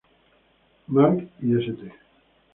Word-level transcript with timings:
Mark 0.87 1.27
y 1.43 1.51
St. 1.59 1.91